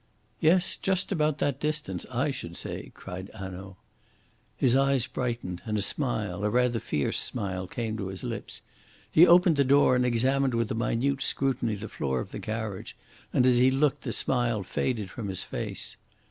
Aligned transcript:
"Yes, 0.39 0.77
just 0.77 1.11
about 1.11 1.37
that 1.37 1.59
distance, 1.59 2.07
I 2.09 2.31
should 2.31 2.57
say," 2.57 2.91
cried 2.95 3.29
Hanaud. 3.35 3.77
His 4.57 4.75
eyes 4.75 5.05
brightened, 5.05 5.61
and 5.63 5.77
a 5.77 5.83
smile, 5.83 6.43
a 6.43 6.49
rather 6.49 6.79
fierce 6.79 7.19
smile, 7.19 7.67
came 7.67 7.97
to 7.97 8.07
his 8.07 8.23
lips. 8.23 8.63
He 9.11 9.27
opened 9.27 9.57
the 9.57 9.63
door, 9.63 9.95
and 9.95 10.03
examined 10.03 10.55
with 10.55 10.71
a 10.71 10.73
minute 10.73 11.21
scrutiny 11.21 11.75
the 11.75 11.87
floor 11.87 12.19
of 12.19 12.31
the 12.31 12.39
carriage, 12.39 12.97
and 13.31 13.45
as 13.45 13.59
he 13.59 13.69
looked, 13.69 14.01
the 14.01 14.11
smile 14.11 14.63
faded 14.63 15.11
from 15.11 15.27
his 15.27 15.43
face. 15.43 15.97